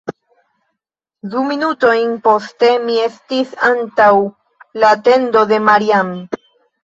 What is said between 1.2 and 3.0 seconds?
Du minutojn poste, mi